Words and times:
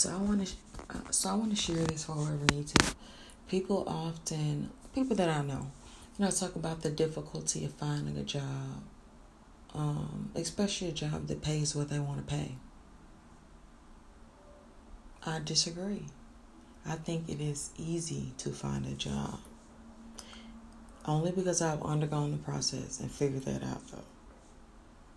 So 0.00 0.08
I 0.08 0.16
want 0.16 0.46
to, 0.46 0.54
uh, 0.88 1.10
so 1.10 1.28
I 1.28 1.34
want 1.34 1.50
to 1.50 1.56
share 1.56 1.76
this 1.76 2.08
needs 2.08 2.72
it. 2.72 2.94
People 3.48 3.84
often, 3.86 4.70
people 4.94 5.14
that 5.16 5.28
I 5.28 5.42
know, 5.42 5.70
you 6.18 6.24
know, 6.24 6.30
talk 6.30 6.56
about 6.56 6.80
the 6.80 6.88
difficulty 6.88 7.66
of 7.66 7.74
finding 7.74 8.16
a 8.16 8.22
job, 8.22 8.82
um, 9.74 10.30
especially 10.34 10.88
a 10.88 10.92
job 10.92 11.26
that 11.26 11.42
pays 11.42 11.76
what 11.76 11.90
they 11.90 11.98
want 11.98 12.26
to 12.26 12.34
pay. 12.34 12.54
I 15.26 15.40
disagree. 15.44 16.06
I 16.86 16.94
think 16.94 17.28
it 17.28 17.42
is 17.42 17.68
easy 17.76 18.32
to 18.38 18.52
find 18.52 18.86
a 18.86 18.94
job. 18.94 19.38
Only 21.04 21.30
because 21.30 21.60
I've 21.60 21.82
undergone 21.82 22.30
the 22.30 22.38
process 22.38 23.00
and 23.00 23.10
figured 23.10 23.44
that 23.44 23.62
out, 23.62 23.86
though. 23.88 23.98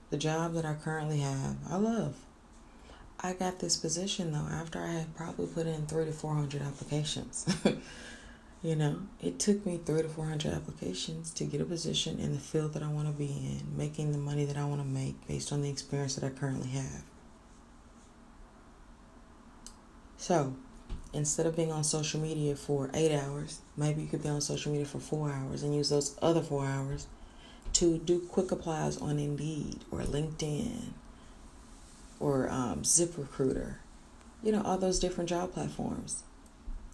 The 0.10 0.18
job 0.18 0.56
that 0.56 0.66
I 0.66 0.74
currently 0.74 1.22
have, 1.22 1.56
I 1.70 1.78
love. 1.78 2.16
I 3.20 3.34
got 3.34 3.60
this 3.60 3.78
position, 3.78 4.34
though, 4.34 4.48
after 4.52 4.80
I 4.80 4.92
had 4.92 5.16
probably 5.16 5.48
put 5.48 5.66
in 5.66 5.86
three 5.86 6.06
to 6.06 6.12
400 6.12 6.62
applications. 6.62 7.46
you 8.64 8.76
know, 8.76 8.98
it 9.22 9.40
took 9.40 9.66
me 9.66 9.80
three 9.86 10.02
to 10.02 10.10
400 10.10 10.54
applications 10.54 11.32
to 11.36 11.46
get 11.46 11.62
a 11.62 11.66
position 11.66 12.20
in 12.20 12.34
the 12.34 12.40
field 12.40 12.74
that 12.74 12.84
I 12.84 12.88
want 12.88 13.08
to 13.08 13.14
be 13.14 13.28
in, 13.28 13.78
making 13.78 14.12
the 14.12 14.18
money 14.18 14.46
that 14.46 14.58
I 14.58 14.66
want 14.66 14.82
to 14.82 14.88
make 14.88 15.28
based 15.28 15.54
on 15.54 15.62
the 15.62 15.70
experience 15.70 16.16
that 16.16 16.26
I 16.26 16.30
currently 16.30 16.70
have. 16.70 17.04
So, 20.18 20.56
instead 21.14 21.46
of 21.46 21.56
being 21.56 21.72
on 21.72 21.84
social 21.84 22.20
media 22.20 22.56
for 22.56 22.90
eight 22.94 23.16
hours, 23.16 23.62
maybe 23.78 24.02
you 24.02 24.08
could 24.08 24.24
be 24.24 24.30
on 24.30 24.42
social 24.42 24.72
media 24.72 24.86
for 24.88 25.00
four 25.00 25.30
hours 25.32 25.64
and 25.64 25.76
use 25.76 25.90
those 25.90 26.18
other 26.22 26.42
four 26.42 26.66
hours 26.66 27.08
to 27.74 27.98
do 27.98 28.20
quick 28.20 28.52
applies 28.52 28.98
on 28.98 29.20
Indeed 29.20 29.84
or 29.92 30.00
LinkedIn 30.00 30.94
or 32.24 32.50
um, 32.50 32.84
ZipRecruiter, 32.84 33.76
you 34.42 34.54
know, 34.54 34.62
all 34.64 34.78
those 34.78 34.98
different 34.98 35.30
job 35.30 35.52
platforms. 35.54 36.24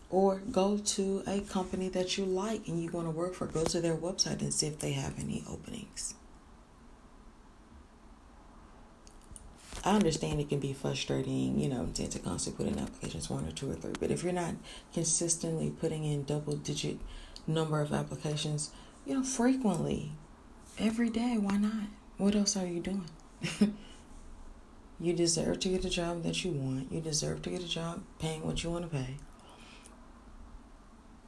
Or 0.10 0.42
go 0.52 0.80
to 0.80 1.22
a 1.28 1.42
company 1.42 1.88
that 1.90 2.18
you 2.18 2.26
like 2.26 2.68
and 2.68 2.82
you 2.82 2.90
want 2.90 3.06
to 3.06 3.12
work 3.12 3.36
for. 3.36 3.46
Go 3.46 3.64
to 3.64 3.80
their 3.80 3.96
website 3.96 4.42
and 4.42 4.52
see 4.52 4.66
if 4.66 4.80
they 4.80 4.94
have 4.94 5.20
any 5.20 5.44
openings. 5.48 6.16
I 9.86 9.96
understand 9.96 10.42
it 10.42 10.50
can 10.50 10.60
be 10.60 10.74
frustrating, 10.74 11.60
you 11.60 11.70
know, 11.70 11.88
to, 11.94 12.08
to 12.08 12.18
constantly 12.18 12.66
put 12.66 12.74
in 12.74 12.84
applications 12.84 13.30
one 13.30 13.48
or 13.48 13.52
two 13.52 13.70
or 13.70 13.76
three. 13.76 13.94
But 14.00 14.10
if 14.10 14.24
you're 14.24 14.34
not 14.34 14.56
consistently 14.96 15.70
putting 15.70 16.06
in 16.06 16.24
double 16.24 16.56
digit 16.56 16.98
number 17.46 17.80
of 17.82 17.94
applications, 17.94 18.72
you 19.06 19.14
know, 19.14 19.24
frequently, 19.24 20.14
every 20.80 21.12
day, 21.12 21.38
why 21.38 21.58
not? 21.58 21.88
What 22.18 22.36
else 22.36 22.58
are 22.58 22.66
you 22.66 22.80
doing? 22.80 23.06
you 25.00 25.14
deserve 25.14 25.60
to 25.62 25.70
get 25.70 25.86
a 25.86 25.90
job 25.90 26.24
that 26.24 26.44
you 26.44 26.52
want. 26.52 26.92
You 26.92 27.00
deserve 27.00 27.42
to 27.44 27.50
get 27.50 27.64
a 27.64 27.68
job 27.68 28.04
paying 28.20 28.46
what 28.46 28.64
you 28.64 28.70
want 28.70 28.90
to 28.90 28.98
pay. 28.98 29.16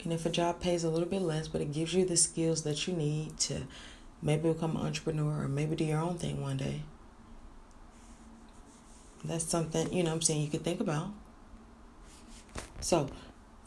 And 0.04 0.12
if 0.12 0.26
a 0.26 0.30
job 0.30 0.60
pays 0.60 0.84
a 0.84 0.90
little 0.90 1.08
bit 1.08 1.22
less, 1.22 1.48
but 1.48 1.62
it 1.62 1.72
gives 1.72 1.94
you 1.94 2.06
the 2.06 2.18
skills 2.18 2.64
that 2.64 2.88
you 2.88 2.94
need 2.94 3.38
to 3.40 3.62
maybe 4.22 4.52
become 4.52 4.76
an 4.76 4.86
entrepreneur 4.86 5.44
or 5.44 5.48
maybe 5.48 5.76
do 5.76 5.84
your 5.86 6.00
own 6.00 6.18
thing 6.18 6.42
one 6.42 6.58
day, 6.58 6.82
that's 9.24 9.46
something, 9.46 9.94
you 9.94 10.04
know 10.04 10.12
I'm 10.12 10.22
saying, 10.22 10.42
you 10.42 10.50
could 10.50 10.64
think 10.64 10.80
about. 10.80 11.10
So, 12.80 13.10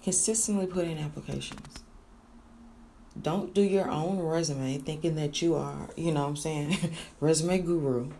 consistently 0.03 0.67
put 0.67 0.87
in 0.87 0.99
applications. 0.99 1.79
Don't 3.21 3.55
do 3.55 3.63
your 3.63 3.89
own 3.89 4.19
resume 4.19 4.79
thinking 4.79 5.15
that 5.15 5.41
you 5.41 5.55
are, 5.55 5.89
you 5.97 6.11
know 6.11 6.23
what 6.23 6.31
I'm 6.31 6.37
saying, 6.37 6.77
resume 7.21 7.59
guru. 7.59 8.11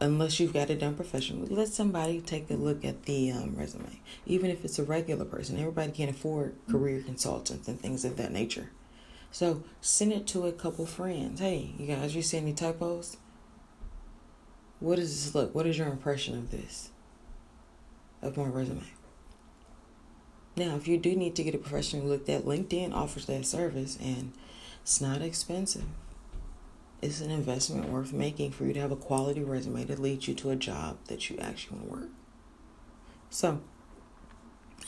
Unless 0.00 0.38
you've 0.38 0.52
got 0.52 0.70
it 0.70 0.78
done 0.78 0.94
professionally, 0.94 1.48
let 1.52 1.68
somebody 1.68 2.20
take 2.20 2.48
a 2.50 2.54
look 2.54 2.84
at 2.84 3.04
the 3.04 3.32
um, 3.32 3.56
resume. 3.56 4.00
Even 4.26 4.48
if 4.48 4.64
it's 4.64 4.78
a 4.78 4.84
regular 4.84 5.24
person, 5.24 5.58
everybody 5.58 5.90
can't 5.90 6.10
afford 6.10 6.54
career 6.70 7.02
consultants 7.02 7.66
and 7.66 7.80
things 7.80 8.04
of 8.04 8.16
that 8.16 8.30
nature. 8.30 8.70
So 9.32 9.64
send 9.80 10.12
it 10.12 10.26
to 10.28 10.46
a 10.46 10.52
couple 10.52 10.86
friends. 10.86 11.40
Hey, 11.40 11.74
you 11.76 11.86
guys, 11.86 12.14
you 12.14 12.22
see 12.22 12.38
any 12.38 12.52
typos? 12.52 13.16
What 14.78 14.96
does 14.96 15.24
this 15.24 15.34
look? 15.34 15.52
What 15.52 15.66
is 15.66 15.76
your 15.76 15.88
impression 15.88 16.38
of 16.38 16.52
this? 16.52 16.90
Of 18.22 18.36
my 18.36 18.44
resume? 18.44 18.84
Now, 20.56 20.76
if 20.76 20.86
you 20.86 20.96
do 20.96 21.14
need 21.16 21.34
to 21.36 21.44
get 21.44 21.54
a 21.54 21.58
professional 21.58 22.06
looked 22.06 22.28
at, 22.28 22.44
LinkedIn 22.44 22.94
offers 22.94 23.26
that 23.26 23.46
service 23.46 23.98
and 24.00 24.32
it's 24.82 25.00
not 25.00 25.22
expensive. 25.22 25.84
It's 27.00 27.20
an 27.20 27.30
investment 27.30 27.88
worth 27.88 28.12
making 28.12 28.52
for 28.52 28.64
you 28.64 28.72
to 28.72 28.80
have 28.80 28.90
a 28.90 28.96
quality 28.96 29.42
resume 29.42 29.84
that 29.84 30.00
leads 30.00 30.26
you 30.26 30.34
to 30.34 30.50
a 30.50 30.56
job 30.56 30.98
that 31.06 31.30
you 31.30 31.38
actually 31.38 31.78
want 31.78 31.88
to 31.88 31.94
work. 31.94 32.10
So, 33.30 33.60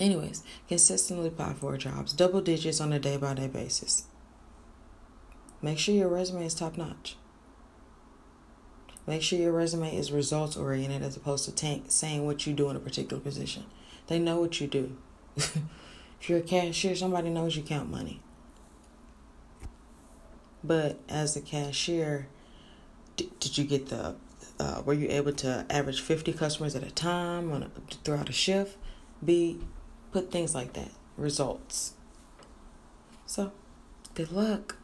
anyways, 0.01 0.43
consistently 0.67 1.29
apply 1.29 1.55
for 1.55 1.77
jobs, 1.77 2.13
double 2.13 2.41
digits 2.41 2.81
on 2.81 2.93
a 2.93 2.99
day 2.99 3.17
by 3.17 3.35
day 3.35 3.47
basis. 3.47 4.05
Make 5.63 5.79
sure 5.79 5.95
your 5.95 6.09
resume 6.09 6.47
is 6.47 6.55
top 6.55 6.77
notch. 6.77 7.17
Make 9.07 9.23
sure 9.23 9.39
your 9.39 9.53
resume 9.53 9.95
is 9.97 10.13
results 10.13 10.57
oriented 10.57 11.03
as 11.03 11.17
opposed 11.17 11.57
to 11.57 11.81
saying 11.89 12.27
what 12.27 12.47
you 12.47 12.53
do 12.53 12.71
in 12.71 12.77
a 12.77 12.81
particular 12.81 13.23
position. 13.23 13.65
They 14.07 14.19
know 14.19 14.41
what 14.41 14.61
you 14.61 14.67
do. 14.67 14.97
if 15.37 16.29
you're 16.29 16.39
a 16.39 16.43
cashier, 16.43 16.97
somebody 16.97 17.31
knows 17.31 17.57
you 17.57 17.63
count 17.63 17.91
money. 17.91 18.21
But 20.63 20.99
as 21.09 21.37
a 21.37 21.41
cashier, 21.41 22.29
did, 23.17 23.39
did 23.41 23.59
you 23.59 23.65
get 23.65 23.89
the? 23.89 24.17
Uh, 24.59 24.83
were 24.85 24.93
you 24.93 25.09
able 25.09 25.33
to 25.33 25.65
average 25.71 26.01
fifty 26.03 26.33
customers 26.33 26.77
at 26.77 26.83
a 26.83 26.91
time 26.91 27.51
on 27.51 27.63
a, 27.63 27.71
throughout 28.05 28.29
a 28.29 28.33
shift? 28.33 28.77
Be 29.25 29.59
put 30.13 30.31
things 30.31 30.55
like 30.55 30.75
that. 30.75 30.91
Results. 31.17 31.95
So, 33.27 33.53
good 34.15 34.33
luck. 34.33 34.77